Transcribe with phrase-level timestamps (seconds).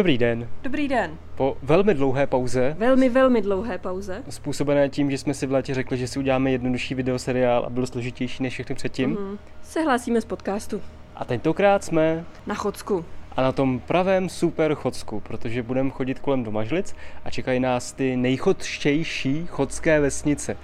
[0.00, 0.48] Dobrý den.
[0.80, 1.18] Dobrý den.
[1.36, 4.22] Po velmi dlouhé pauze, Velmi, velmi dlouhé pauze.
[4.28, 7.86] způsobené tím, že jsme si v létě řekli, že si uděláme jednodušší videoseriál a byl
[7.86, 9.10] složitější než všechny předtím.
[9.10, 9.38] Mhm.
[9.62, 10.80] Se hlásíme z podcastu.
[11.16, 13.04] A tentokrát jsme Na Chodsku.
[13.36, 16.94] a na tom pravém super chodsku, protože budeme chodit kolem Domažlic
[17.24, 20.56] a čekají nás ty nejchodštější chodské vesnice.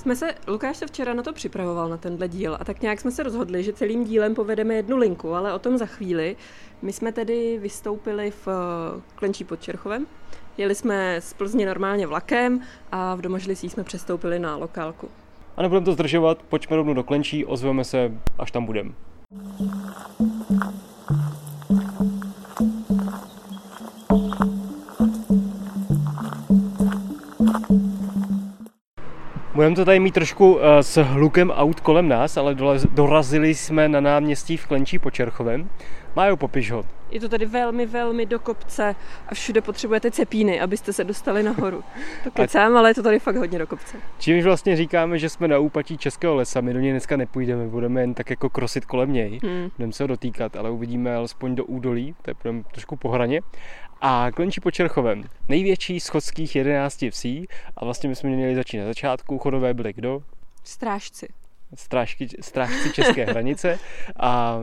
[0.00, 3.10] Jsme se, Lukáš se včera na to připravoval, na tenhle díl, a tak nějak jsme
[3.10, 6.36] se rozhodli, že celým dílem povedeme jednu linku, ale o tom za chvíli.
[6.82, 10.06] My jsme tedy vystoupili v eh, Klenčí pod Čerchovem,
[10.58, 12.60] jeli jsme z Plzně normálně vlakem
[12.92, 15.08] a v Domažlicích jsme přestoupili na lokálku.
[15.56, 18.90] A nebudeme to zdržovat, pojďme rovnou do Klenčí, ozveme se, až tam budeme.
[29.60, 32.56] Budeme to tady mít trošku uh, s hlukem aut kolem nás, ale
[32.90, 35.70] dorazili jsme na náměstí v Klenčí pod Čerchovem.
[36.16, 36.84] Májo, popiš ho.
[37.10, 38.94] Je to tady velmi, velmi do kopce
[39.28, 41.84] a všude potřebujete cepíny, abyste se dostali nahoru.
[42.24, 43.96] To kecám, ale je to tady fakt hodně do kopce.
[44.18, 48.00] Čímž vlastně říkáme, že jsme na úpatí Českého lesa, my do něj dneska nepůjdeme, budeme
[48.00, 49.70] jen tak jako krosit kolem něj, Hmm.
[49.76, 53.40] budeme se ho dotýkat, ale uvidíme alespoň do údolí, to je trošku po hraně.
[54.02, 58.78] A Klenčí pod Čerchovem, největší z chodských 11 vsí a vlastně my jsme měli začít
[58.78, 60.22] na začátku, chodové byli kdo?
[60.64, 61.28] Strážci.
[61.74, 63.78] Strážky, strážci české hranice
[64.20, 64.60] a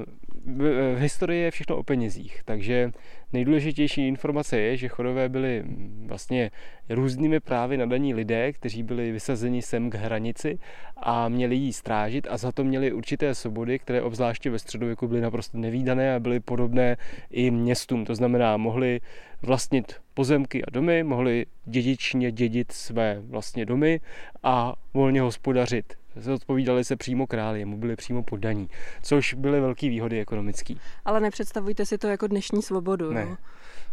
[0.47, 2.91] v, v historii je všechno o penězích, takže
[3.33, 6.51] nejdůležitější informace je, že chodové byli mm, vlastně
[6.89, 10.59] různými právy nadaní lidé, kteří byli vysazeni sem k hranici
[10.97, 15.21] a měli jí strážit a za to měli určité svobody, které obzvláště ve středověku byly
[15.21, 16.97] naprosto nevýdané a byly podobné
[17.31, 18.05] i městům.
[18.05, 18.99] To znamená, mohli
[19.41, 23.99] vlastnit pozemky a domy, mohli dědičně dědit své vlastně domy
[24.43, 25.93] a volně hospodařit.
[26.19, 28.67] Zodpovídali se přímo králi, mu byli přímo poddaní,
[29.03, 30.73] což byly velké výhody ekonomické.
[31.05, 33.11] Ale nepředstavujte si to jako dnešní svobodu.
[33.13, 33.21] Ne.
[33.21, 33.35] Jo?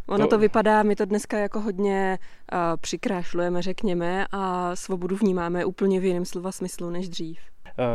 [0.07, 0.39] Ono To- to...
[0.39, 2.19] vypadá, my to dneska jako hodně
[2.53, 7.39] uh, přikrášlujeme, řekněme, a svobodu vnímáme úplně v jiném slova smyslu než dřív.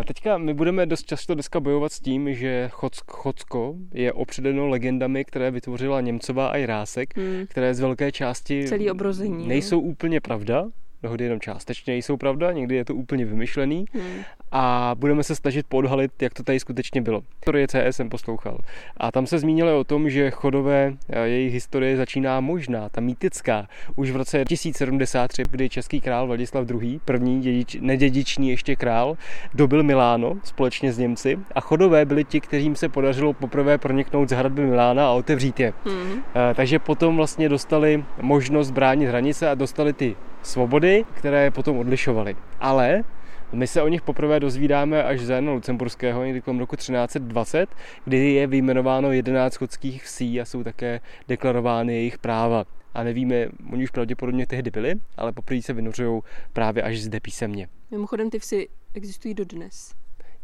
[0.07, 5.25] Teďka my budeme dost často dneska bojovat s tím, že Chock, Chocko je opředeno legendami,
[5.25, 7.45] které vytvořila Němcová a Jirásek, Hmm.
[7.47, 9.37] které z velké části Celý obrození.
[9.43, 9.47] no.
[9.47, 10.65] nejsou úplně pravda,
[11.01, 14.23] mnohdy jenom částečně nejsou pravda, někdy je to úplně vymyšlený Hmm.
[14.51, 17.21] a budeme se snažit podhalit, jak to tady skutečně bylo.
[17.35, 18.57] Historie CS jsem poslouchal
[18.97, 23.67] a tam se zmínilo o tom, že chodové, eh, jejich historie začíná možná, ta mýtická,
[23.95, 29.17] už v roce 1073, kdy český král Vladislav II., první dědič, nedědičný ještě král,
[29.53, 34.31] dobil Miláno společně s Němci a chodové byli ti, kterým se podařilo poprvé proniknout z
[34.31, 35.73] hradby Milána a otevřít je.
[35.85, 36.23] Hmm.
[36.35, 41.77] Eh, Takže potom vlastně dostali možnost bránit hranice a dostali ty svobody, které je potom
[41.77, 42.35] odlišovaly.
[42.59, 43.03] Ale
[43.51, 47.69] my se o nich poprvé dozvídáme až za Jana Lucemburského někdy kolem roku 1320,
[48.05, 52.65] kdy je vyjmenováno 11 skotských vsí a jsou také deklarovány jejich práva.
[52.93, 56.21] A nevíme, oni už pravděpodobně tehdy byli, ale poprvé se vynořují
[56.53, 57.67] právě až zde písemně.
[57.91, 59.93] Mimochodem ty vsi existují dodnes.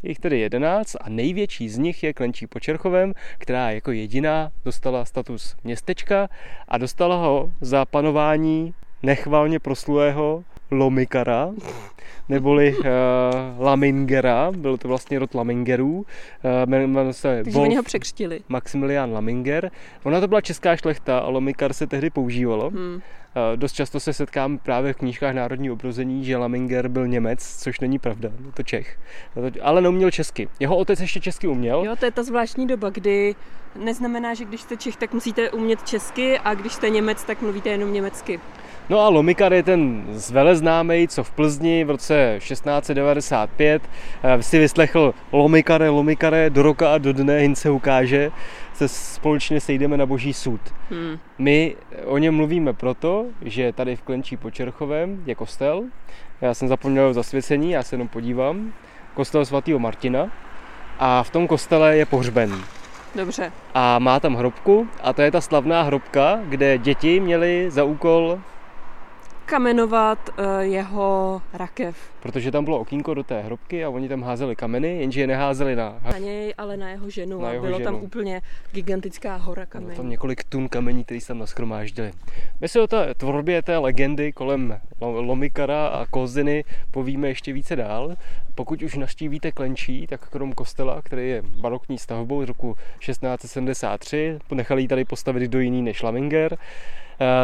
[0.03, 4.51] Je jich tedy 11 a největší z nich je Klenčí pod Čerchovem, která jako jediná
[4.65, 6.29] dostala status městečka
[6.67, 8.73] a dostala ho za panování
[9.05, 11.51] nechvalně proslulého Lomikara,
[12.29, 12.85] neboli uh,
[13.59, 16.05] Lamingera, byl to vlastně rod Lamingerů, uh,
[16.65, 18.41] jmenoval se Takže oni ho překřtili.
[18.49, 19.71] Maximilian Laminger.
[20.03, 22.69] Ona to byla česká šlechta a Lomikar se tehdy používalo.
[22.69, 23.01] Hmm.
[23.35, 27.79] Eh, Dost často se setkám právě v knížkách Národní obrození, že Laminger byl Němec, což
[27.79, 28.97] není pravda, je to Čech.
[29.33, 30.47] To- Ale neuměl česky.
[30.59, 31.83] Jeho otec ještě česky uměl.
[31.85, 33.35] Jo, to je ta zvláštní doba, kdy
[33.75, 37.69] neznamená, že když jste Čech, tak musíte umět česky a když jste Němec, tak mluvíte
[37.69, 38.39] jenom německy.
[38.89, 43.81] No a Lomikar je ten zveleznámej, co v Plzni v roce 1695
[44.23, 48.31] eh, si vyslechl Lomikare, Lomikare, do roka a do dne hin se ukáže,
[48.75, 50.61] se společně sejdeme na boží soud.
[50.89, 51.19] Hmm.
[51.37, 51.75] My
[52.05, 55.83] o něm mluvíme proto, že tady v Klenčí pod Čerchovem je kostel.
[56.41, 58.73] Já jsem zapomněl zasvěcení, já se jenom podívám.
[59.13, 60.31] Kostel svatého Martina.
[60.99, 62.55] A v tom kostele je pohřben.
[63.15, 63.51] Dobře.
[63.73, 68.39] A má tam hrobku a to je ta slavná hrobka, kde děti měly za úkol
[69.49, 71.97] zakamenovat uh, jeho rakev.
[72.19, 75.75] Protože tam bylo okýnko do té hrobky a oni tam házeli kameny, jenže je neházeli
[75.75, 75.99] na...
[76.11, 77.41] Na něj, ale na jeho ženu.
[77.41, 77.91] Na a jeho bylo ženu.
[77.91, 79.97] tam úplně gigantická hora Bylo kamení.
[79.97, 82.11] tam několik tun kamení, které se tam naschromáždili.
[82.61, 87.75] My si o té tvorbě té legendy kolem Lo- Lomikara a Koziny povíme ještě více
[87.75, 88.15] dál.
[88.55, 94.81] Pokud už naštívíte Klenčí, tak krom kostela, který je barokní stavbou z roku 1673, nechali
[94.81, 96.57] ji tady postavit kdo jiný než Laminger, eh,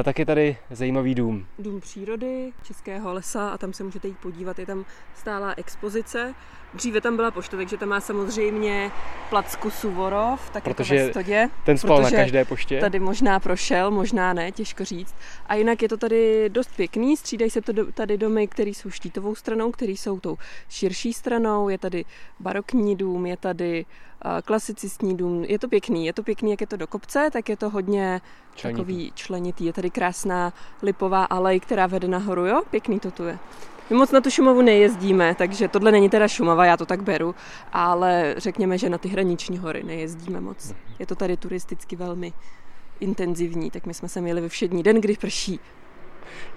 [0.03, 1.47] tak je tady zajímavý dům.
[1.59, 4.85] Dům přírody Českého lesa a tam se můžete jít podívat, je tam
[5.15, 6.35] stálá expozice.
[6.73, 8.91] Dříve tam byla pošta, takže tam má samozřejmě
[9.29, 11.50] placku Suvorov, tak Protože jako ve Stodě.
[11.65, 12.79] Ten spal na každé poště.
[12.79, 15.15] Tady možná prošel, možná ne, těžko říct.
[15.45, 18.89] A jinak je to tady dost pěkný, střídají se to do, tady domy, které jsou
[18.89, 20.38] štítovou stranou, které jsou tou
[20.69, 22.06] širší stranou, je tady
[22.39, 24.10] barokní dům, je tady uh,
[24.45, 27.57] klasicistní dům, je to pěkný, je to pěkný, jak je to do kopce, tak je
[27.57, 28.21] to hodně
[28.56, 28.77] Členitý.
[28.77, 29.65] takový členitý.
[29.65, 32.62] Je tady krásná lipová alej, která vede nahoru, jo?
[32.71, 33.39] Pěkný to tu je.
[33.89, 37.35] My moc na tu Šumavu nejezdíme, takže tohle není teda Šumava, já to tak beru,
[37.73, 40.74] ale řekněme, že na ty hraniční hory nejezdíme moc.
[41.00, 42.33] Je to tady turisticky velmi
[43.00, 45.59] intenzivní, tak my jsme se měli ve všední den, kdy prší.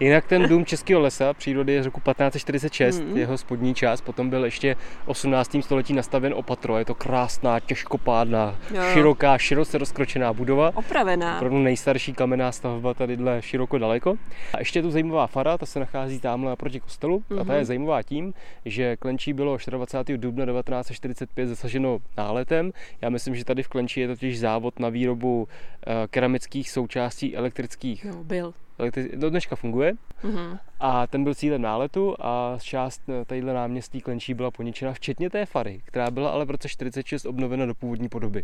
[0.00, 3.16] Jinak ten dům Českého lesa přírody je z roku 1546, Mhm.
[3.18, 4.76] jeho spodní část, potom byl ještě
[5.06, 5.62] 18.
[5.62, 6.78] století nastaven opatro.
[6.78, 8.82] Je to krásná, těžkopádná, Jo.
[8.92, 10.70] široká, široce rozkročená budova.
[10.74, 11.36] Opravená.
[11.36, 14.14] Opravdu nejstarší kamenná stavba tadyhle široko daleko.
[14.54, 17.22] A ještě je tu zajímavá fara, ta se nachází tamhle naproti kostelu.
[17.30, 17.52] A ta Mhm.
[17.52, 18.34] je zajímavá tím,
[18.64, 20.18] že Klenčí bylo 24.
[20.18, 22.72] dubna 1945 zasaženo náletem.
[23.02, 25.48] Já myslím, že tady v Klenčí je totiž závod na výrobu
[25.86, 28.04] eh, keramických součástí elektrických.
[28.04, 28.54] No, byl.
[28.78, 29.92] Elektri- do dneška funguje.
[30.22, 30.58] Mhm.
[30.80, 35.46] A ten byl cílem náletu a část eh, tadyhle náměstí Klenčí byla poničena, včetně té
[35.46, 38.42] fary, která byla ale v roce 46 obnovena do původní podoby.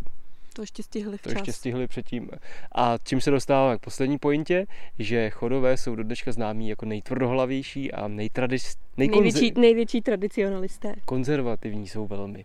[0.53, 1.33] To ještě stihli To včas.
[1.33, 2.31] ještě stihli předtím.
[2.75, 4.67] A čím se dostáváme k poslední pointě,
[4.99, 10.95] že chodové jsou do dneška známí jako nejtvrdohlavější a nejtradis, největší, největší tradicionalisté.
[11.05, 12.45] konzervativní jsou velmi.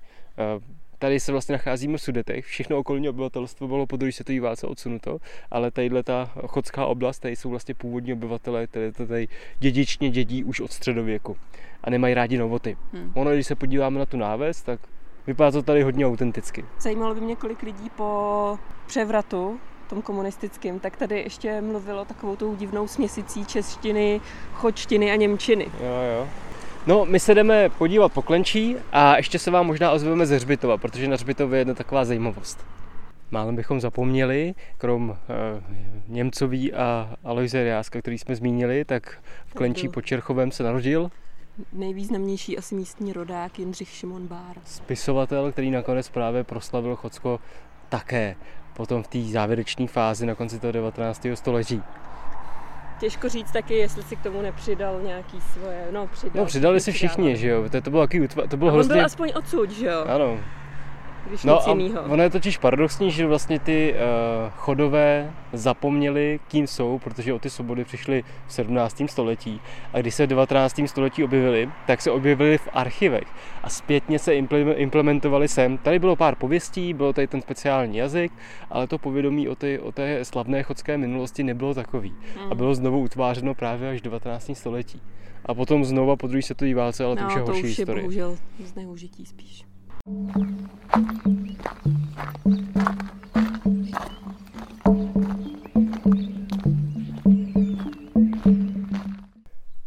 [0.99, 5.17] Tady se vlastně nacházíme v Sudetech, všechno okolní obyvatelstvo bylo po druhé světové válce odsunuto,
[5.51, 9.27] ale tadyhle ta chodská oblast, tady jsou vlastně původní obyvatelé, které to tady
[9.59, 11.37] dědičně dědí už od středověku
[11.83, 12.77] a nemají rádi novoty.
[12.93, 13.11] Hm.
[13.15, 14.79] Ono, když se podíváme na tu náves, tak
[15.27, 16.65] vypadá to tady hodně autenticky.
[16.79, 19.59] Zajímalo by mě, kolik lidí po převratu
[19.89, 24.21] tom komunistickém, tak tady ještě mluvilo takovou tou divnou směsicí češtiny,
[24.53, 25.67] chočtiny a němčiny.
[25.79, 26.27] Jo, jo.
[26.87, 30.77] No, my se jdeme podívat po Klenčí a ještě se vám možná ozveme ze Hřbitova,
[30.77, 32.65] protože na Hřbitově je jedna taková zajímavost.
[33.31, 35.15] Málem bychom zapomněli, krom uh,
[36.07, 41.11] Němcový a Aloise Riáska, který jsme zmínili, tak v Klenčí pod Čerchovem se narodil
[41.73, 44.55] Nejvýznamnější asi místní rodák Jindřich Šimon Bár.
[44.65, 47.39] spisovatel, který nakonec právě proslavil Chocko
[47.89, 48.35] také
[48.73, 51.27] potom v té závěrečné fázi na konci toho 19.
[51.33, 51.81] století.
[52.99, 56.43] Těžko říct taky, jestli si k tomu nepřidal nějaký svoje, no přidal.
[56.43, 57.69] No, přidali si všichni, že jo?
[57.69, 58.93] To, to bylo takový utva, to bylo A on hrozně...
[58.95, 60.05] byl aspoň odsud, že jo?
[60.07, 60.39] Ano,
[61.29, 62.01] Když No nic a jinýho.
[62.03, 63.99] ono je totiž paradoxní, že vlastně ty uh,
[64.55, 69.01] chodové zapomněli, kým jsou, protože o ty svobody přišli v 17.
[69.07, 69.61] století.
[69.93, 70.81] A když se v 19.
[70.85, 73.27] století objevili, tak se objevili v archivech
[73.63, 75.77] a zpětně se implem- implementovali sem.
[75.77, 78.31] Tady bylo pár pověstí, bylo tady ten speciální jazyk,
[78.69, 82.13] ale to povědomí o, ty, o té slavné chodské minulosti nebylo takový.
[82.39, 82.51] Hmm.
[82.51, 84.51] A bylo znovu utvářeno právě až v 19.
[84.53, 85.01] století.
[85.45, 87.63] A potom znova po druhé světové válce, ale to no, už je to horší už
[87.63, 88.01] je historie.
[88.01, 89.65] bohužel zneužití spíš.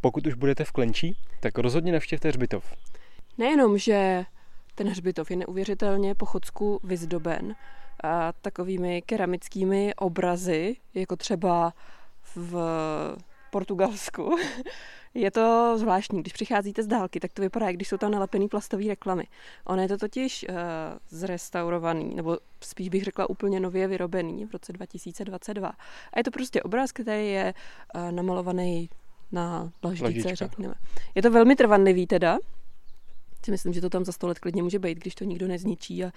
[0.00, 2.72] Pokud už budete v Klenčí, tak rozhodně navštěvte Hřbitov.
[3.39, 4.25] Nejenom, že
[4.75, 7.55] ten hřbitov je neuvěřitelně po Chodsku vyzdoben
[8.03, 11.72] a takovými keramickými obrazy, jako třeba
[12.37, 12.56] v
[13.51, 14.37] Portugalsku.
[15.15, 18.48] Je to zvláštní, když přicházíte z dálky, tak to vypadá, jak když jsou tam nalepený
[18.48, 19.24] plastové reklamy.
[19.65, 20.55] Ono je to totiž uh,
[21.08, 25.69] zrestaurovaný, nebo spíš bych řekla úplně nově vyrobený v roce 2022.
[26.12, 27.55] A je to prostě obraz, který je
[27.94, 28.91] uh, namalovaný
[29.32, 30.74] na laždice, řekněme.
[31.15, 32.38] Je to velmi trvanlivý teda,
[33.44, 36.05] si myslím, že to tam za sto let klidně může být, když to nikdo nezničí
[36.05, 36.10] a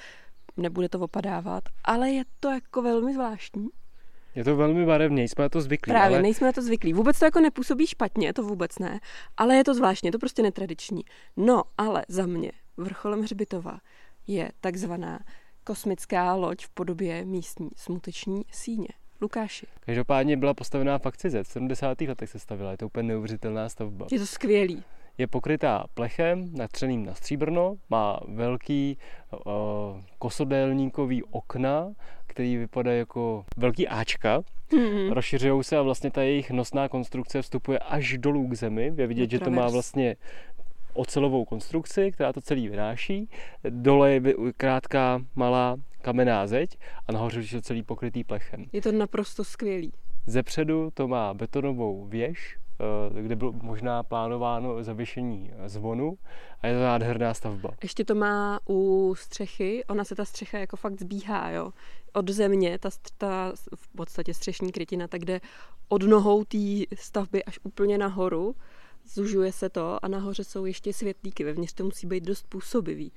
[0.58, 3.68] nebude to opadávat, ale je to jako velmi zvláštní.
[4.36, 6.94] Je to velmi barevně, jsme na to zvyklí, Právě, ale nejsme na to zvyklí.
[6.94, 9.00] Vůbec to jako nepůsobí špatně, to vůbec ne,
[9.38, 11.02] ale je to zvláštní, je to prostě netradiční.
[11.38, 13.80] No, ale za mě vrcholem Hřbitova
[14.28, 15.20] je takzvaná
[15.64, 18.88] kosmická loď v podobě místní smuteční síně.
[19.22, 22.02] Lukáši, každopádně byla postavená v akcize, v 70.
[22.02, 24.08] letech se stavila, je to úplně neuvěřitelná stavba.
[24.12, 24.84] je to skvělý.
[25.18, 28.98] Je pokrytá plechem, natřeným na stříbrno, má velký
[29.46, 29.52] uh,
[30.20, 31.92] kosodélníkový okna,
[32.32, 35.12] který vypadá jako velký Ačka Mm-hmm.
[35.14, 38.94] Rozšiřují se a vlastně ta jejich nosná konstrukce vstupuje až dolů k zemi.
[38.98, 40.16] Je vidět, že to má vlastně
[40.94, 43.30] ocelovou konstrukci, která to celý vynáší.
[43.70, 44.22] Dole je
[44.58, 48.66] krátká, malá kamenná zeď a nahoře je celý pokrytý plechem.
[48.74, 49.94] Je to naprosto skvělý.
[50.26, 52.58] Zepředu to má betonovou věž,
[53.22, 56.18] kde bylo možná plánováno zavěšení zvonu
[56.62, 57.70] a je to nádherná stavba.
[57.82, 61.72] Ještě to má u střechy, ona se ta střecha jako fakt zbíhá, jo.
[62.14, 65.42] Od země, ta, ta v podstatě střešní krytina, tak jde
[65.88, 66.58] od nohou té
[66.96, 68.56] stavby až úplně nahoru,
[69.14, 73.12] zužuje se to a nahoře jsou ještě světlíky, vevnitř to musí být dost působivý.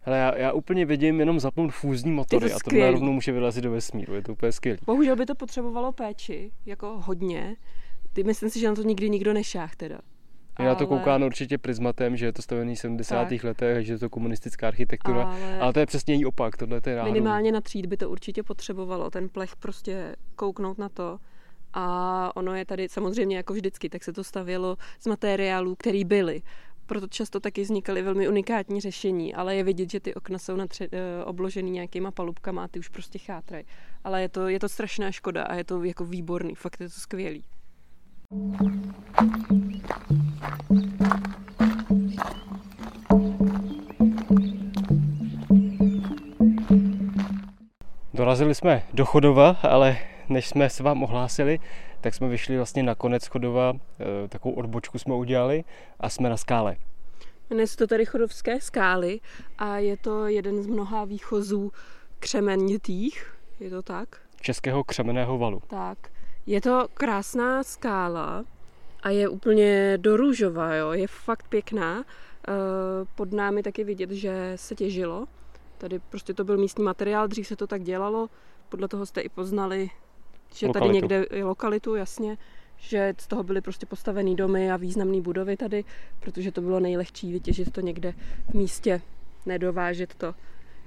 [0.00, 3.64] Hele, já, já úplně vidím jenom zapnout fúzní motory to a to rovnou může vylezit
[3.64, 4.78] do vesmíru, je to úplně skvělé.
[4.86, 7.56] Bohužel by to potřebovalo péči, jako hodně.
[8.14, 9.98] Ty myslím si, že na to nikdy nikdo nešáh teda.
[10.58, 13.28] Je na to koukáno určitě prismatem, že je to stavený v 70.
[13.28, 13.44] Tak.
[13.44, 16.96] letech, že je to komunistická architektura, ale, ale to je přesně její opak, tohle je
[16.96, 17.12] náhodou.
[17.12, 21.18] Minimálně na tříd by to určitě potřebovalo, ten plech prostě kouknout na to.
[21.72, 26.42] A ono je tady samozřejmě jako vždycky, tak se to stavělo z materiálů, které byly
[26.86, 30.88] proto často taky vznikaly velmi unikátní řešení, ale je vidět, že ty okna jsou natře-
[30.92, 33.64] eh, obložený nějakýma palubkama a ty už prostě chátrají.
[34.04, 37.00] Ale je to, je to strašná škoda a je to jako výborný, fakt je to
[37.00, 37.44] skvělý.
[48.14, 49.98] Dorazili jsme do Chodova, ale
[50.28, 51.58] než jsme se vám ohlásili,
[52.00, 55.64] tak jsme vyšli vlastně na konec Chodova, eh, takovou odbočku jsme udělali
[56.00, 56.76] a jsme na skále.
[57.50, 59.20] Jmenuje se to tady Chodovské skály
[59.58, 61.72] a je to jeden z mnoha výchozů
[62.18, 64.08] křemenitých, je to tak?
[64.40, 65.62] Českého křemeného valu.
[65.66, 66.13] Tak.
[66.46, 68.44] Je to krásná skála
[69.02, 70.16] a je úplně do
[70.78, 70.92] jo.
[70.92, 72.04] je fakt pěkná.
[72.48, 72.52] Eh,
[73.14, 75.26] pod námi taky vidět, že se těžilo.
[75.78, 78.28] Tady prostě to byl místní materiál, dřív se to tak dělalo,
[78.68, 79.90] podle toho jste i poznali
[80.54, 80.86] že lokalitu.
[80.86, 82.38] tady někde je lokalitu, jasně,
[82.76, 85.84] že z toho byly prostě postavený domy a významné budovy tady,
[86.20, 88.14] protože to bylo nejlehčí vytěžit to někde
[88.50, 89.00] v místě,
[89.46, 90.34] nedovážet to.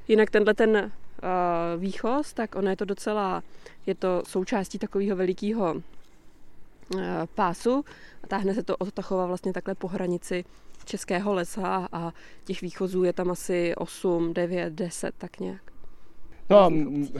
[0.08, 0.92] Jinak tenhle ten
[1.24, 3.44] uh, výchoz, tak ono je to docela,
[3.86, 5.82] je to součástí takového velikého uh,
[7.36, 7.86] pásu
[8.24, 10.46] a táhne se to od Tachova vlastně takhle po hranici
[10.86, 15.77] Českého lesa a těch výchozů je tam asi 8, 9, 10, tak nějak.
[16.50, 16.70] No a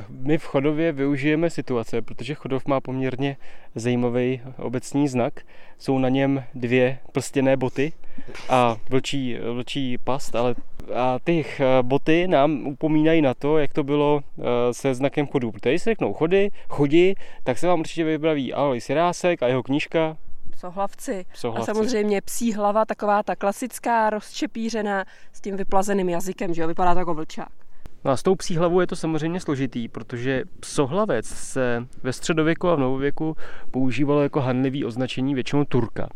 [0.10, 3.38] my v Chodově využijeme situace, protože Chodov má poměrně
[3.76, 5.42] zajímavý obecní znak.
[5.78, 7.94] Jsou na něm dvě plstěné boty
[8.50, 10.56] a vlčí, vlčí past, ale
[10.96, 14.44] a ty eh, boty nám upomínají na to, jak to bylo eh,
[14.74, 15.52] se znakem chodů.
[15.52, 19.64] Protože když se řeknou chody, chodí, tak se vám určitě vypraví Alois Jirásek a jeho
[19.64, 20.18] knížka
[20.52, 21.26] Psohlavci.
[21.34, 21.72] Psohlavci.
[21.72, 26.94] A samozřejmě psí hlava, taková ta klasická, rozčepířená s tím vyplazeným jazykem, že jo, vypadá
[26.94, 27.67] to jako vlčák.
[28.06, 32.68] No a s tou psí hlavou je to samozřejmě složitý, protože psohlavec se ve středověku
[32.68, 33.38] a v novověku
[33.72, 36.10] používalo jako hanlivý označení většinou Turka.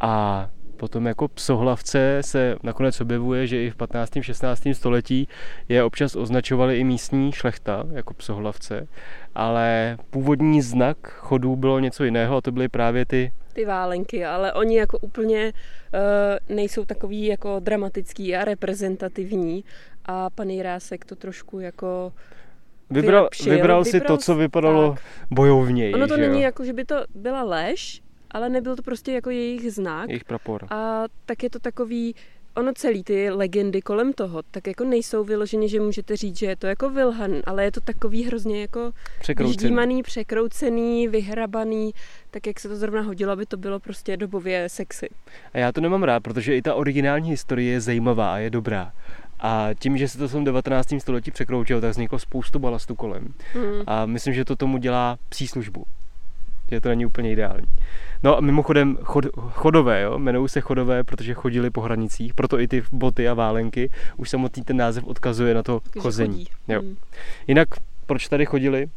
[0.00, 4.10] A potom jako psohlavce se nakonec objevuje, že i v 15.
[4.20, 4.62] 16.
[4.72, 5.28] století
[5.68, 8.88] je občas označovali i místní šlechta jako psohlavce,
[9.34, 14.52] ale původní znak chodů bylo něco jiného a to byly právě ty ty válenky, ale
[14.52, 19.64] oni jako úplně uh, nejsou takový jako dramatický a reprezentativní
[20.06, 22.12] a pan Jirásek to trošku jako
[22.90, 25.02] Vybral, vybral si vybral to, co vypadalo tak.
[25.30, 25.94] bojovněji.
[25.94, 26.44] Ono to není jo?
[26.44, 30.08] jako, že by to byla lež, ale nebyl to prostě jako jejich znak.
[30.08, 30.66] Jejich prapor.
[30.70, 32.14] A tak je to takový,
[32.56, 36.56] ono celý ty legendy kolem toho, tak jako nejsou vyloženě, že můžete říct, že je
[36.56, 41.92] to jako Vilhan, ale je to takový hrozně jako překroucený, překroucený, vyhrabaný,
[42.30, 45.08] tak jak se to zrovna hodilo, aby to bylo prostě dobově sexy.
[45.52, 48.92] A já to nemám rád, protože i ta originální historie je zajímavá a je dobrá.
[49.40, 50.94] A tím, že se to v tom 19.
[50.98, 53.22] století překroutilo, tak vzniklo spoustu balastu kolem.
[53.54, 53.82] Mm.
[53.86, 55.84] A myslím, že to tomu dělá příslužbu.
[56.70, 57.66] Že to není úplně ideální.
[58.22, 60.18] No a mimochodem chod, chodové, jo?
[60.18, 64.62] jmenují se chodové, protože chodili po hranicích, proto i ty boty a válenky, už samotný
[64.62, 66.44] ten název odkazuje na to chození.
[66.68, 66.82] Jo.
[66.82, 66.96] Mm.
[67.46, 67.68] Jinak,
[68.06, 68.88] proč tady chodili?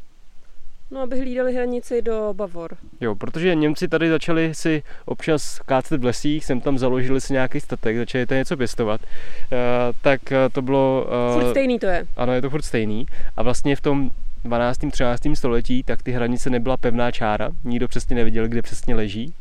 [0.91, 2.77] No, aby hlídali hranici do Bavor.
[3.01, 7.59] Jo, protože Němci tady začali si občas kácet v lesích, sem tam založili si nějaký
[7.59, 9.57] statek, začali to něco pěstovat, uh,
[10.01, 11.07] tak eh, to bylo...
[11.33, 12.05] Uh, furt stejný to je.
[12.17, 13.05] Ano, je to furt stejný.
[13.37, 14.09] A vlastně v tom
[14.43, 14.77] 12.
[14.91, 15.21] 13.
[15.33, 19.33] století, tak ty hranice nebyla pevná čára, nikdo přesně nevěděl, kde přesně leží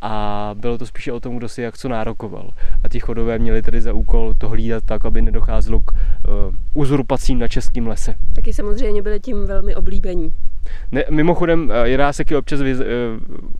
[0.00, 2.50] a bylo to spíše o tom, kdo si jak co nárokoval.
[2.84, 7.38] A ti chodové měli tedy za úkol to hlídat tak, aby nedocházelo k uh, uzurpacím
[7.38, 8.14] na českém lese.
[8.34, 10.32] Taky samozřejmě byli tím velmi oblíbení.
[10.92, 12.84] Ne, mimochodem, eh, Jirásek je občas vy, eh,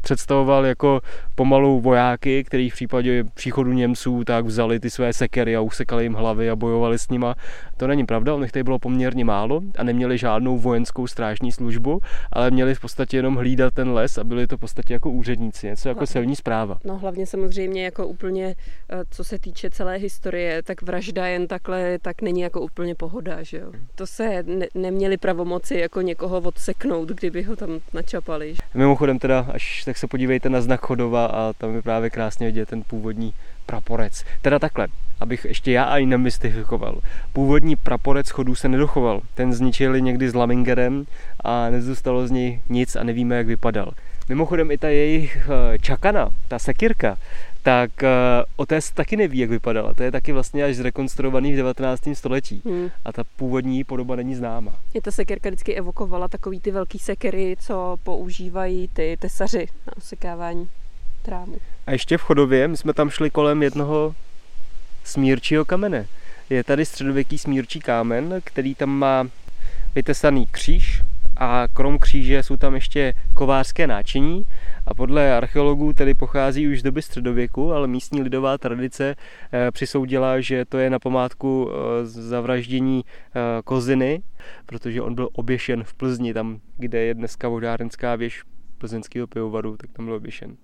[0.00, 1.00] představoval jako
[1.34, 6.14] pomalu vojáky, který v případě příchodu Němců tak vzali ty své sekery a usekali jim
[6.14, 7.34] hlavy a bojovali s nima.
[7.76, 12.00] To není pravda, on tady bylo poměrně málo a neměli žádnou vojenskou strážní službu,
[12.32, 15.66] ale měli v podstatě jenom hlídat ten les a byli to v podstatě jako úředníci,
[15.66, 16.78] něco jako no, celní zpráva.
[16.84, 18.54] No hlavně samozřejmě jako úplně,
[18.90, 23.42] eh, co se týče celé historie, tak vražda jen takhle, tak není jako úplně pohoda,
[23.42, 23.72] že jo.
[23.94, 28.54] To se ne, neměli pravomoci jako někoho odseknout, kdyby ho tam načapali.
[28.74, 32.68] Mimochodem teda, až tak se podívejte na znak Chodova a tam je právě krásně vidět
[32.68, 33.34] ten původní
[33.66, 34.24] praporec.
[34.42, 34.88] Teda takhle,
[35.20, 37.00] abych ještě já i nemystifikoval.
[37.32, 39.20] Původní praporec chodů se nedochoval.
[39.34, 41.06] Ten zničili někdy s Lamingerem
[41.44, 43.92] a nezůstalo z něj nic a nevíme, jak vypadal.
[44.28, 47.16] Mimochodem i ta jejich eh, čakana, ta sekirka,
[47.62, 48.08] tak uh,
[48.56, 49.94] o té se taky neví, jak vypadala.
[49.94, 52.02] To je taky vlastně až zrekonstruovaný v 19.
[52.12, 52.62] století.
[52.66, 52.90] Hmm.
[53.04, 54.72] A ta původní podoba není známa.
[54.94, 60.68] Je ta sekerka vždycky evokovala takový ty velký sekery, co používají ty tesaři na osekávání
[61.22, 61.56] trávu.
[61.86, 64.14] A ještě v Chodově, my jsme tam šli kolem jednoho
[65.04, 66.06] smírčího kamene.
[66.50, 69.28] Je tady středověký smírčí kámen, který tam má
[69.94, 71.02] vytesaný kříž
[71.36, 74.44] a krom kříže jsou tam ještě kovářské náčiní
[74.90, 79.16] a podle archeologů tedy pochází už z doby středověku, ale místní lidová tradice
[79.52, 84.22] eh, přisoudila, že to je na památku eh, zavraždění eh, Koziny,
[84.66, 88.42] protože on byl oběšen v Plzni, tam, kde je dneska vodárenská věž
[88.78, 90.56] plzeňského pivovaru, tak tam byl oběšen.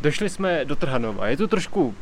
[0.00, 1.28] Došli jsme do Trhanova.
[1.28, 1.94] Je to trošku,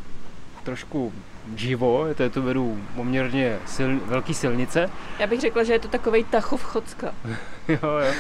[0.65, 1.13] trošku
[1.57, 4.91] živo, je to, je to vedu poměrně sil, velký silnice.
[5.19, 7.15] Já bych řekla, že je to takový Tachov Chocka.
[7.69, 8.13] jo, jo.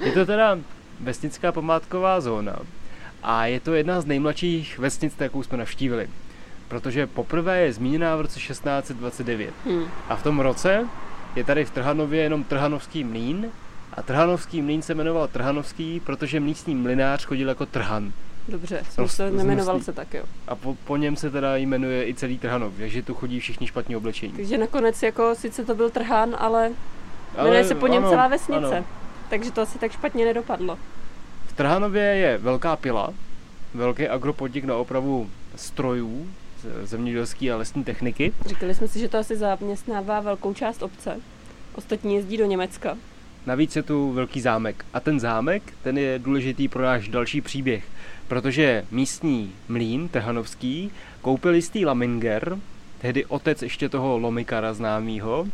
[0.00, 0.58] Je to teda
[1.00, 2.56] vesnická památková zóna
[3.22, 6.08] a je to jedna z nejmladších vesnic, jakou jsme navštívili.
[6.68, 9.54] Protože poprvé je zmíněná v roce 1629.
[9.64, 9.84] Hmm.
[10.08, 10.88] A v tom roce
[11.36, 13.50] je tady v Trhanově jenom Trhanovský mlín
[13.92, 18.12] a Trhanovský mlín se jmenoval Trhanovský, protože místní mlinář chodil jako Trhan.
[18.48, 20.24] Dobře, Rost, se nemenoval se tak, jo.
[20.48, 23.96] A po, po něm se teda jmenuje i celý Trhanov, takže tu chodí všichni špatně
[23.96, 24.32] oblečení.
[24.32, 26.72] Takže nakonec jako sice to byl Trhan, ale,
[27.36, 28.76] ale jmenuje se po něm ano, celá vesnice.
[28.76, 28.86] Ano.
[29.30, 30.78] Takže to asi tak špatně nedopadlo.
[31.46, 33.12] V Trhanově je velká pila,
[33.74, 36.28] velký agropodnik na opravu strojů,
[36.82, 38.32] zemědělské a lesní techniky.
[38.46, 41.20] Říkali jsme si, že to asi zaměstnává velkou část obce.
[41.74, 42.96] Ostatní jezdí do Německa.
[43.46, 44.84] Navíc je tu velký zámek.
[44.94, 47.84] A ten zámek, ten je důležitý pro náš další příběh
[48.28, 50.90] protože místní mlín Trhanovský
[51.22, 52.58] koupil jistý Laminger,
[53.00, 55.46] tehdy otec ještě toho Lomikara známýho,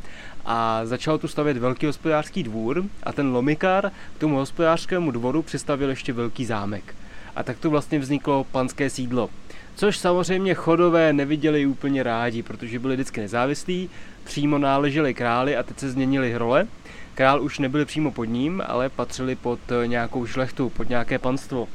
[0.44, 5.90] a začal tu stavět velký hospodářský dvůr a ten Lomikar k tomu hospodářskému dvoru přistavil
[5.90, 6.94] ještě velký zámek.
[7.36, 9.30] A tak tu vlastně vzniklo panské sídlo.
[9.74, 13.90] Což samozřejmě chodové neviděli úplně rádi, protože byli vždycky nezávislí,
[14.24, 16.66] přímo náleželi králi a teď se změnili role.
[17.14, 21.68] Král už nebyl přímo pod ním, ale patřili pod nějakou šlechtu, pod nějaké panstvo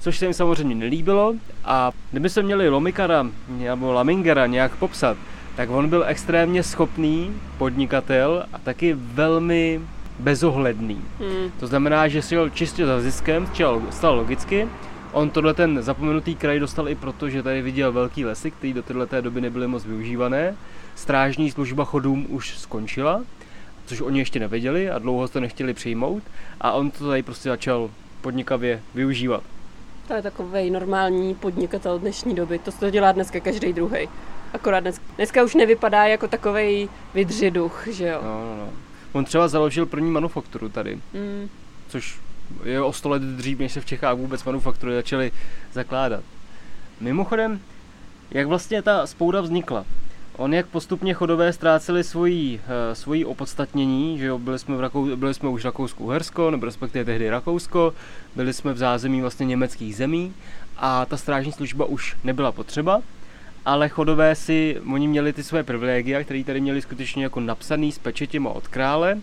[0.00, 1.34] což se jim samozřejmě nelíbilo
[1.64, 5.16] a kdyby se měli Lomikara nebo Lamingera nějak popsat,
[5.56, 9.80] tak on byl extrémně schopný podnikatel a taky velmi
[10.18, 11.00] bezohledný.
[11.18, 11.50] Hmm.
[11.60, 13.48] To znamená, že si jel čistě za ziskem,
[13.90, 14.68] stal logicky.
[15.12, 18.82] On tohle ten zapomenutý kraj dostal i proto, že tady viděl velký lesy, které do
[18.82, 20.54] této doby nebyly moc využívané.
[20.94, 23.22] Strážní služba chodům už skončila,
[23.86, 26.22] což oni ještě nevěděli a dlouho to nechtěli přijmout
[26.60, 29.42] a on to tady prostě začal podnikavě využívat.
[30.10, 32.58] To je takový normální podnikatel dnešní doby.
[32.58, 34.08] To se to dělá dneska každý druhý.
[34.52, 38.20] Akorát dneska, dneska už nevypadá jako takový vydřiduch, že jo?
[38.22, 38.72] No, no, no.
[39.12, 41.48] On třeba založil první manufakturu tady, mm.
[41.88, 42.20] což
[42.64, 45.32] je o sto let dřív, než se v Čechách vůbec manufaktury začaly
[45.72, 46.24] zakládat.
[47.00, 47.60] Mimochodem,
[48.30, 49.84] jak vlastně ta spouda vznikla?
[50.40, 55.16] On jak postupně chodové ztráceli svoji, uh, svoji opodstatnění, že jo, byli jsme, v Rakou,
[55.16, 57.94] byli jsme už Rakousko-Uhersko, nebo respektive tehdy Rakousko,
[58.36, 60.34] byli jsme v zázemí vlastně německých zemí
[60.76, 63.02] a ta strážní služba už nebyla potřeba
[63.64, 67.98] ale chodové si, oni měli ty své privilegia, které tady měli skutečně jako napsaný s
[67.98, 69.18] pečetěma od krále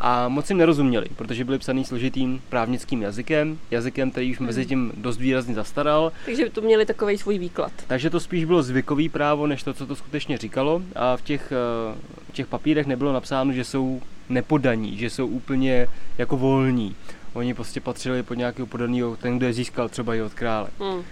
[0.00, 4.92] a moc jim nerozuměli, protože byly psaný složitým právnickým jazykem, jazykem, který už mezi tím
[4.96, 6.12] dost výrazně zastaral.
[6.24, 7.72] Takže to měli takový svůj výklad.
[7.86, 11.52] Takže to spíš bylo zvykový právo, než to, co to skutečně říkalo a v těch,
[11.52, 11.94] eh,
[12.28, 15.86] v těch papírech nebylo napsáno, že jsou nepodaní, že jsou úplně
[16.18, 16.96] jako volní.
[17.32, 20.68] Oni prostě patřili pod nějakého podaného, ten, kdo je získal třeba i od krále.
[20.80, 21.02] Hmm.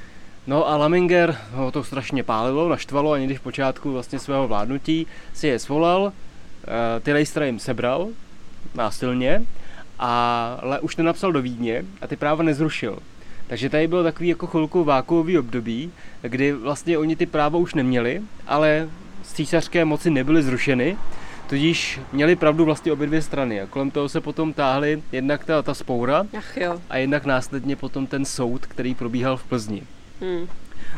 [0.47, 5.07] No a Laminger ho to strašně pálilo, naštvalo a někdy v počátku vlastně svého vládnutí
[5.35, 6.13] si je svolal,
[6.65, 8.09] eh, ty lejstra jim sebral
[8.75, 9.43] násilně,
[9.99, 12.99] ale už nenapsal do Vídně a ty práva nezrušil.
[13.47, 15.91] Takže tady bylo takový jako chvilku vákuový období,
[16.23, 18.89] kdy vlastně oni ty práva už neměli, ale
[19.23, 20.97] císařské moci nebyly zrušeny,
[21.49, 23.61] tudíž měli pravdu vlastně obě dvě strany.
[23.61, 26.81] A kolem toho se potom táhly jednak ta, ta spoura Ach jo.
[26.91, 29.83] a jednak následně potom ten soud, který probíhal v Plzni.
[30.21, 30.49] Hmm.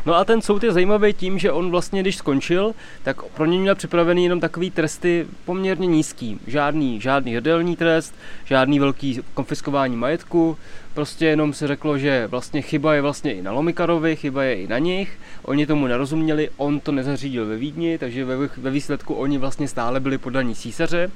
[0.05, 3.59] No a ten soud je zajímavý tím, že on vlastně, když skončil, tak pro něj
[3.59, 6.39] měl připravený jenom takový tresty poměrně nízký.
[6.47, 10.57] Žádný, žádný hrdelní trest, žádný velký konfiskování majetku,
[10.93, 14.67] prostě jenom se řeklo, že vlastně chyba je vlastně i na Lomikarovi, chyba je i
[14.67, 19.37] na nich, oni tomu nerozuměli, on to nezařídil ve Vídni, takže ve, ve výsledku oni
[19.37, 21.11] vlastně stále byli podaní císaře,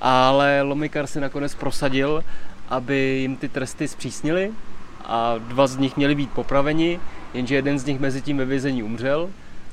[0.00, 2.24] ale Lomikar si nakonec prosadil,
[2.68, 4.52] aby jim ty tresty zpřísnili
[5.04, 7.00] a dva z nich měli být popraveni,
[7.36, 9.30] jenže jeden z nich mezi tím ve vězení umřel.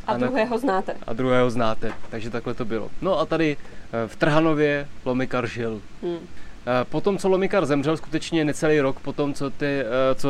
[0.08, 0.96] A, a druhého znáte.
[1.08, 2.90] A druhého znáte, takže takhle to bylo.
[3.02, 5.82] No a tady eh, v Trhanově Lomikar žil.
[6.04, 6.18] Hmm.
[6.18, 10.30] Eh, potom, co Lomikar zemřel, skutečně necelý rok potom, co, ty, eh, co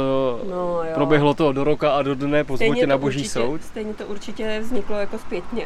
[0.50, 3.64] no, proběhlo to do roka a do dne po na boží určitě, soud.
[3.64, 5.66] Stejně to určitě vzniklo jako zpětně.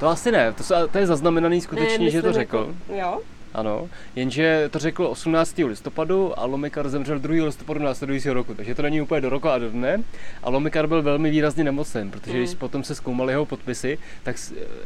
[0.00, 2.74] To asi ne, to, to je zaznamenaný skutečně, ne, že to řekl.
[2.88, 3.20] Jako, jo?
[3.54, 5.58] Ano, jenže to řekl 18.
[5.58, 7.44] listopadu a Lomikar zemřel 2.
[7.44, 10.02] listopadu následujícího roku, takže to není úplně do roku a do dne.
[10.42, 12.38] A Lomikar byl velmi výrazně nemocen, protože mm.
[12.38, 14.36] když potom se zkoumaly jeho podpisy, tak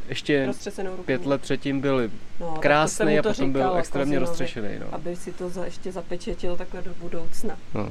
[0.09, 0.50] ještě
[1.04, 4.68] pět let předtím byl no, krásný a potom říkal, byl extrémně roztřešený.
[4.81, 4.87] No.
[4.92, 7.57] Aby si to za, ještě zapečetil takhle do budoucna.
[7.74, 7.88] No,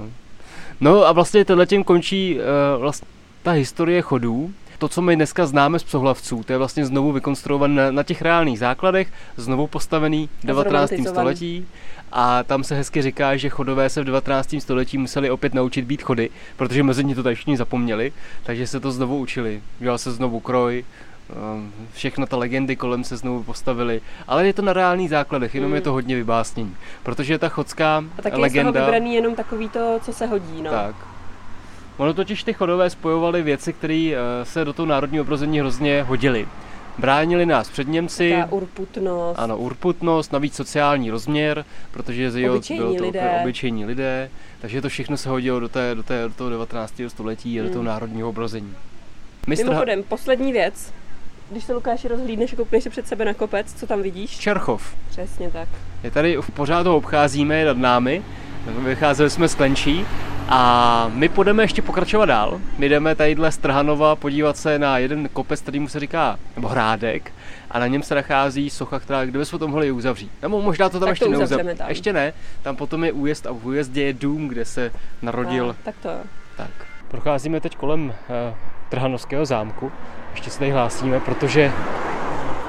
[0.81, 3.07] no a vlastně tenhle tím končí uh, vlastně
[3.43, 7.75] ta historie chodů, to, co my dneska známe z psohlavců, to je vlastně znovu vykonstruované
[7.75, 10.93] na, na těch reálných základech, znovu postavený v 19.
[11.07, 11.67] století.
[12.11, 14.55] A tam se hezky říká, že chodové se v 19.
[14.59, 18.13] století museli opět naučit být chody, protože mezi ně to tady všichni zapomněli,
[18.43, 19.61] takže se to znovu učili.
[19.79, 20.85] Dělal se znovu kroj,
[21.29, 25.69] ehm, všechno ta legendy kolem se znovu postavily, ale je to na reálných základech, jenom
[25.69, 25.75] mm.
[25.75, 28.69] je to hodně vybásnění, protože ta chodská A taky legenda...
[28.69, 30.71] je z toho vybraný jenom takový to, co se hodí, no.
[30.71, 30.95] Tak,
[31.97, 36.47] Ono totiž ty chodové spojovaly věci, které eh, se do toho národního obrození hrozně hodily.
[36.97, 38.31] Bránili nás před Němci.
[38.31, 39.39] Taká urputnost.
[39.39, 43.39] Ano, urputnost, navíc sociální rozměr, protože z obyčejní to lidé.
[43.41, 44.29] obyčejní lidé.
[44.61, 47.01] Takže to všechno se hodilo do, té, do, té, do toho 19.
[47.07, 47.87] století a do toho hmm.
[47.87, 48.73] národního obrození.
[49.47, 49.65] Mistr...
[49.65, 50.93] Mimochodem, poslední věc.
[51.51, 54.37] Když se Lukáši rozhlídneš a koukneš se před sebe na kopec, co tam vidíš?
[54.37, 54.95] Čerchov.
[55.09, 55.69] Přesně tak.
[56.03, 58.23] Je tady, pořád ho obcházíme nad námi,
[58.67, 60.05] vycházeli jsme z Klenčí
[60.49, 62.61] a my půjdeme ještě pokračovat dál.
[62.77, 67.31] My jdeme tadyhle z Trhanova podívat se na jeden kopec, kterýmu se říká, nebo hrádek,
[67.71, 70.31] a na něm se nachází socha, která, kde bychom to mohli uzavřít.
[70.41, 71.75] Nebo možná to tam tak ještě neuzavřeme.
[71.87, 75.69] Ještě ne, tam potom je újezd a v újezdě je dům, kde se narodil.
[75.69, 76.09] A, tak to
[76.57, 76.69] Tak.
[77.07, 78.13] Procházíme teď kolem uh,
[78.89, 79.91] Trhanovského zámku.
[80.31, 81.71] Ještě se tady hlásíme, protože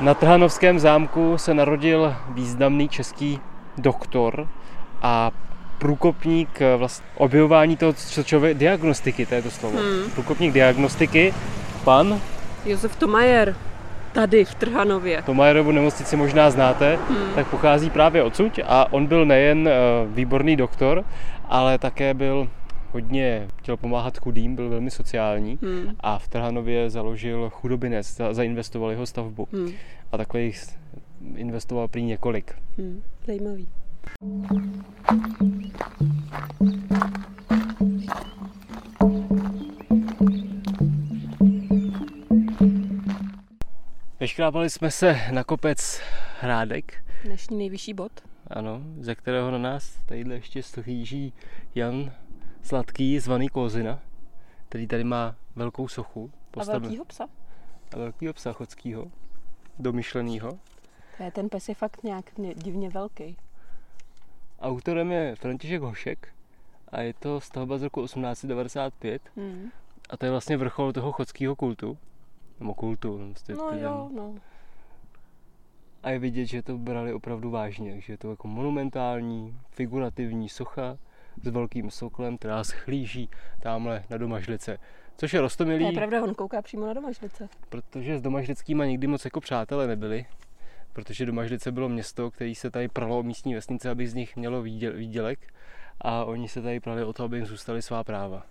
[0.00, 3.40] na Trhanovském zámku se narodil významný český
[3.78, 4.48] doktor
[5.02, 5.30] a
[5.78, 9.78] průkopník eh, vlastně objevování toho člověk, diagnostiky, to je to slovo.
[9.78, 10.10] Hmm.
[10.10, 11.34] Průkopník diagnostiky,
[11.84, 12.20] pan
[12.64, 13.56] Josef Tomajer,
[14.12, 15.22] tady v Trhanově.
[15.22, 17.34] Tomajerovu nemocnici možná znáte, hmm.
[17.34, 19.72] tak pochází právě odsud a on byl nejen eh,
[20.06, 21.04] výborný doktor,
[21.48, 22.48] ale také byl
[22.92, 25.96] hodně chtěl pomáhat chudým, byl velmi sociální hmm.
[26.00, 29.48] a v Trhanově založil chudobinec, zainvestoval jeho stavbu.
[29.52, 29.70] Hmm.
[30.12, 30.62] A takových
[31.34, 32.54] investoval prý několik.
[32.78, 33.02] Hmm.
[33.26, 33.68] Zajímavý.
[44.28, 46.00] Vyškrábali jsme se na kopec
[46.40, 47.04] Hrádek.
[47.24, 48.12] Dnešní nejvyšší bod.
[48.46, 51.32] Ano, ze kterého na nás tadyhle ještě stojíží
[51.74, 52.12] Jan
[52.62, 54.00] Sladký, zvaný Kozina,
[54.68, 56.30] který tady má velkou sochu.
[56.50, 56.76] Postaven...
[56.76, 57.28] A velkýho psa.
[57.92, 59.10] A velkýho psa chodskýho,
[59.78, 60.58] domyšlenýho.
[61.32, 63.36] Ten pes je fakt nějak divně velký.
[64.60, 66.28] Autorem je František Hošek
[66.88, 69.70] a je to stavba z roku 1895 hmm.
[70.10, 71.98] a to je vlastně vrchol toho chodského kultu.
[72.60, 73.18] Nebo kultu.
[73.18, 74.34] Vlastně no jo, no.
[76.02, 80.98] A je vidět, že to brali opravdu vážně, že je to jako monumentální, figurativní socha
[81.42, 83.30] s velkým soklem, která schlíží
[83.62, 84.78] tamhle na Domažlice.
[85.16, 85.84] Což je rostomilý.
[85.84, 87.48] To je pravda, on kouká přímo na Domažlice.
[87.68, 90.26] Protože s Domažlickýma nikdy moc jako přátelé nebyli
[90.98, 94.62] protože Domažlice bylo město, který se tady pralo o místní vesnice, aby z nich mělo
[94.92, 95.54] výdělek
[96.00, 98.46] a oni se tady prali o to, aby jim zůstaly svá práva.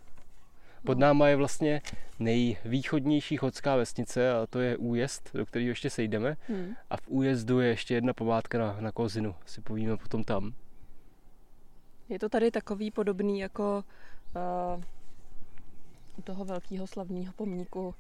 [0.88, 1.82] Pod náma je vlastně
[2.20, 6.38] nejvýchodnější chodská vesnice a to je újezd, do kterého ještě sejdeme.
[6.48, 6.76] Hmm.
[6.90, 10.54] A v újezdu je ještě jedna památka na, na Kozinu, si povíme potom tam.
[12.10, 13.84] Je to tady takový podobný jako
[14.76, 14.84] uh,
[16.18, 17.96] u toho velkého slavného pomníku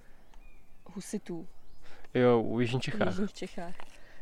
[0.85, 1.47] husitů.
[2.13, 3.07] Jo, u Jižních Čechách.
[3.07, 3.75] U Jižních Čechách.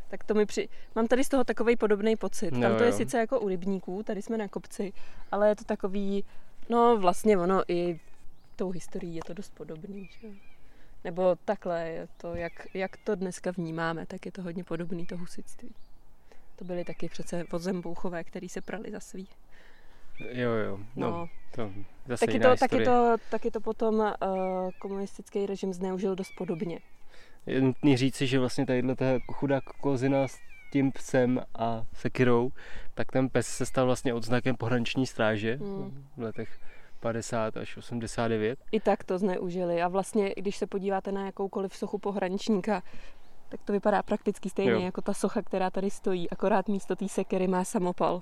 [0.07, 0.69] Tak to mi při...
[0.95, 2.51] Mám tady z toho takový podobný pocit.
[2.51, 2.97] Tam to je jo.
[2.97, 4.93] sice jako u rybníků, tady jsme na kopci,
[5.31, 6.23] ale je to takový
[6.69, 7.99] No vlastně ono i
[8.55, 10.27] tou historií je to dost podobný, že?
[11.03, 15.17] Nebo takhle je to, jak, jak to dneska vnímáme, tak je to hodně podobný to
[15.17, 15.69] husitství.
[16.55, 19.27] To byly taky přece vozembouchové, který se prali za svý.
[20.19, 20.79] Jo, jo.
[20.95, 21.29] No, no.
[21.55, 21.71] to
[22.07, 24.13] zase taky, to, taky, to, taky to potom uh,
[24.79, 26.79] komunistický režim zneužil dost podobně.
[27.45, 30.37] Je nutný říci, že vlastně tadyhle ta chudá kozina s
[30.71, 32.51] tím psem a sekirou,
[32.93, 36.05] tak ten pes se stal vlastně odznakem pohraniční stráže hmm.
[36.17, 36.59] v letech
[37.05, 38.59] 50 až 89.
[38.71, 42.83] I tak to zneužili a vlastně, když se podíváte na jakoukoliv sochu pohraničníka,
[43.49, 44.79] tak to vypadá prakticky stejně jo.
[44.79, 48.21] jako ta socha, která tady stojí, akorát místo té sekery má samopal.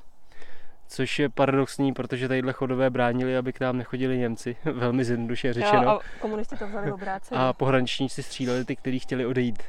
[0.88, 5.84] Což je paradoxní, protože tadyhle chodové bránili, aby k nám nechodili Němci, velmi zjednoduše řečeno.
[5.84, 7.42] Jo, a komunisti to vzali obráceně.
[7.42, 9.64] A pohraničníci stříleli ty, kteří chtěli odejít.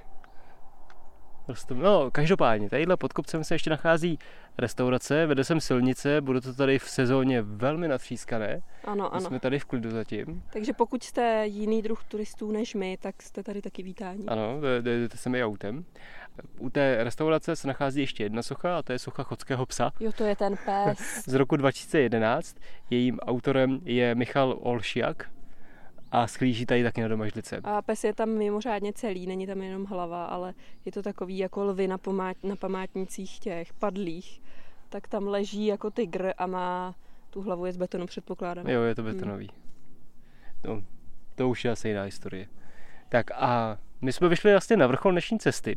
[1.47, 4.19] Prostě, no, každopádně, tadyhle pod kopcem se ještě nachází
[4.59, 8.61] restaurace, vede sem silnice, bude to tady v sezóně velmi natřískané.
[8.85, 9.27] Ano, ano.
[9.27, 10.43] Jsme tady v klidu zatím.
[10.53, 14.27] Takže pokud jste jiný druh turistů než my, tak jste tady taky vítáni.
[14.27, 15.85] Ano, jdete sem i autem.
[16.59, 19.91] U té restaurace se nachází ještě jedna socha a to je socha chodského psa.
[20.01, 20.99] Jo, to je ten pes.
[21.27, 22.57] Z roku 2011.
[22.91, 25.31] Jejím autorem je Michal Olšiak,
[26.15, 27.61] a sklíží tady taky na domažlice.
[27.65, 31.65] A pes je tam mimořádně celý, není tam jenom hlava, ale je to takový jako
[31.65, 34.43] lvy na, pomát, na památnicích těch padlých.
[34.89, 36.95] Tak tam leží jako tygr a má
[37.31, 38.69] tu hlavu je z betonu předpokládám.
[38.69, 39.51] Jo, je to betonový.
[40.65, 40.75] Hmm.
[40.77, 40.83] No,
[41.35, 42.47] to už je asi jiná historie.
[43.09, 45.77] Tak a my jsme vyšli vlastně na vrchol dnešní cesty.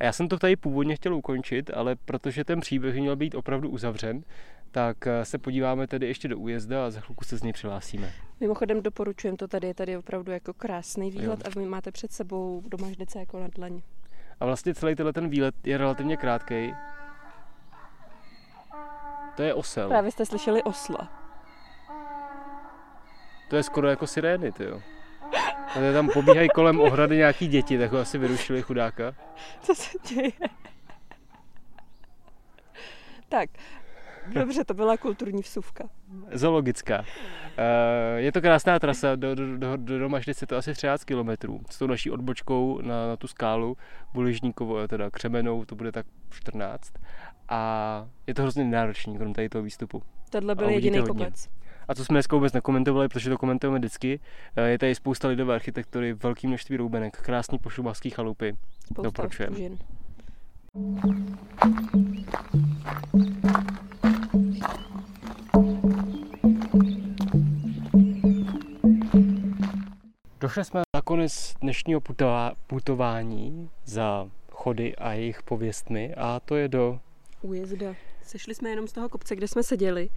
[0.00, 3.68] A já jsem to tady původně chtěl ukončit, ale protože ten příběh měl být opravdu
[3.70, 4.24] uzavřen,
[4.72, 8.12] tak eh, se podíváme tedy ještě do újezda a za chvilku se z něj přihlásíme.
[8.40, 11.52] Mimochodem doporučujem to tady, je tady opravdu jako krásný výhled jo.
[11.56, 13.82] a vy máte před sebou domaždice jako na dlaň.
[14.40, 16.74] A vlastně celý tenhle ten výlet je relativně krátký.
[19.36, 19.88] To je osel.
[19.88, 21.22] Právě jste slyšeli osla.
[23.50, 24.80] To je skoro jako sirény, ty jo.
[25.74, 29.14] A tam pobíhají kolem ohrady nějaký děti, tak ho asi vyrušili chudáka.
[29.60, 30.32] Co se děje?
[33.28, 33.50] tak,
[34.32, 35.88] Dobře, to byla kulturní vsuvka.
[36.32, 37.04] Zoologická.
[37.56, 41.30] Eh, je to krásná trasa, do, do, do, do Domažlice to asi 13 km.
[41.70, 43.76] S tou naší odbočkou na, na tu skálu
[44.14, 46.92] Buližníkovo, teda Křemenou, to bude tak 14.
[47.48, 50.02] A je to hrozně náročný, krom tady toho výstupu.
[50.30, 51.48] Tohle byl jediný kopec.
[51.88, 54.20] A co jsme dneska vůbec nekomentovali, protože to komentujeme vždycky,
[54.56, 58.56] eh, je tady spousta lidové architektury, velké množství roubenek, krásný pošubavský chalupy.
[58.86, 59.56] Spousta Doporučujeme.
[70.42, 72.00] Došli jsme na konec dnešního
[72.66, 76.98] putování za chody a jejich pověstmi a to je do...
[77.42, 77.94] Újezda.
[78.22, 80.10] Sešli jsme jenom z toho kopce, kde jsme seděli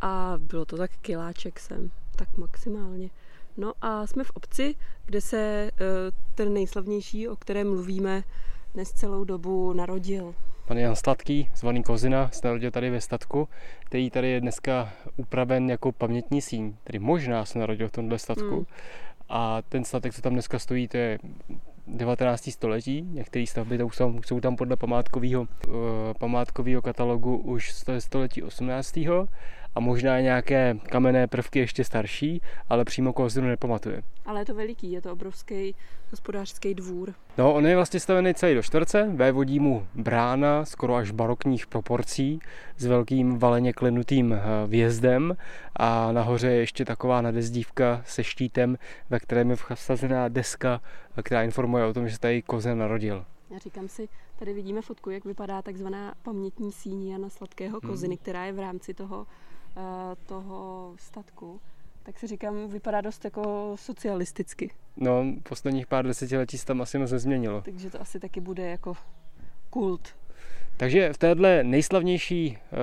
[0.00, 3.10] a bylo to tak kiláček sem, tak maximálně.
[3.56, 4.74] No a jsme v obci,
[5.06, 5.70] kde se eh,
[6.34, 8.22] ten nejslavnější, o kterém mluvíme
[8.74, 10.34] dnes celou dobu, narodil.
[10.66, 13.48] Pan Jan Sladký, zvaný Kozina, se narodil tady ve statku,
[13.84, 16.76] který tady je dneska upraven jako pamětní síň.
[16.84, 18.54] Tedy možná se narodil v tomhle statku.
[18.54, 18.64] Hmm.
[19.32, 21.18] A ten statek, co tam dneska stojí, to je
[21.86, 22.50] 19.
[22.50, 23.02] století.
[23.02, 25.74] Některé stavby to jsou, jsou tam podle památkového, uh,
[26.18, 28.96] památkového katalogu už z století 18
[29.74, 34.02] a možná nějaké kamenné prvky ještě starší, ale přímo Kozinu nepamatuje.
[34.26, 35.74] Ale je to veliký, je to obrovský
[36.10, 37.14] hospodářský dvůr.
[37.38, 42.40] No, on je vlastně stavený celý do čtverce, vévodí mu brána skoro až barokních proporcí
[42.76, 45.36] s velkým valeně klenutým eh, vjezdem
[45.76, 48.78] a nahoře je ještě taková nadezdívka se štítem,
[49.10, 50.80] ve kterém je vsazená deska,
[51.22, 53.24] která informuje o tom, že se tady kozen narodil.
[53.50, 58.22] Já říkám si, tady vidíme fotku, jak vypadá takzvaná pamětní síň Jana Sladkého koziny, hmm.
[58.22, 59.49] která je v rámci toho Eh,
[60.26, 61.60] toho statku,
[62.02, 64.70] tak si říkám, vypadá dost jako socialisticky.
[64.96, 67.62] No, posledních pár desetiletí se tam asi moc nezměnilo.
[67.62, 68.94] Takže to asi taky bude jako
[69.70, 70.08] kult.
[70.76, 72.76] Takže v téhle nejslavnější eh,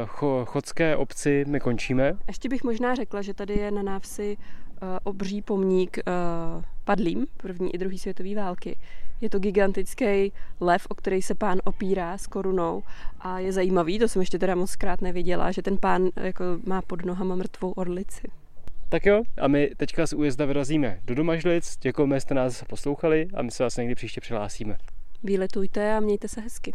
[0.45, 2.17] chodské obci my končíme.
[2.27, 4.66] Ještě bych možná řekla, že tady je na návsi Eh,
[5.03, 6.03] obří pomník eh,
[6.83, 8.77] padlým první i druhé světové války.
[9.21, 12.83] Je to gigantický lev, o který se pán opírá s korunou
[13.19, 16.81] a je zajímavý, to jsem ještě teda moc krát neviděla, že ten pán jako má
[16.81, 18.27] pod nohama mrtvou orlici.
[18.89, 21.77] Tak jo, a my teďka z újezda vyrazíme do Domažlic.
[21.81, 24.77] Děkujeme, že jste nás poslouchali a my se vás někdy příště přihlásíme.
[25.23, 26.73] Výletujte a mějte se hezky.